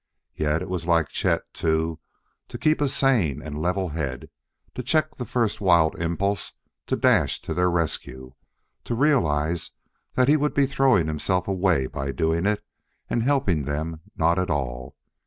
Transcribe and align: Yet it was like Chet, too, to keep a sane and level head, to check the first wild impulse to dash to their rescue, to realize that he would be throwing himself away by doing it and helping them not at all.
Yet 0.33 0.63
it 0.63 0.67
was 0.67 0.87
like 0.87 1.09
Chet, 1.09 1.43
too, 1.53 1.99
to 2.47 2.57
keep 2.57 2.81
a 2.81 2.87
sane 2.89 3.39
and 3.39 3.61
level 3.61 3.89
head, 3.89 4.31
to 4.73 4.81
check 4.81 5.13
the 5.15 5.27
first 5.27 5.61
wild 5.61 5.95
impulse 5.95 6.53
to 6.87 6.95
dash 6.95 7.39
to 7.41 7.53
their 7.53 7.69
rescue, 7.69 8.33
to 8.85 8.95
realize 8.95 9.69
that 10.15 10.27
he 10.27 10.37
would 10.37 10.55
be 10.55 10.65
throwing 10.65 11.05
himself 11.05 11.47
away 11.47 11.85
by 11.85 12.11
doing 12.11 12.47
it 12.47 12.63
and 13.11 13.21
helping 13.21 13.65
them 13.65 14.01
not 14.17 14.39
at 14.39 14.49
all. 14.49 14.95